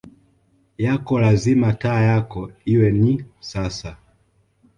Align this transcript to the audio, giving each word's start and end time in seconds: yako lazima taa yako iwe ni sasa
yako 0.77 1.19
lazima 1.19 1.73
taa 1.73 2.01
yako 2.01 2.51
iwe 2.65 2.89
ni 2.91 3.25
sasa 3.39 3.97